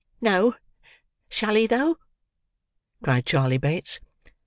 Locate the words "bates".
3.59-3.99